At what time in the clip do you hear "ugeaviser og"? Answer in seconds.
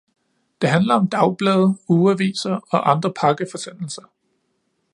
1.89-2.91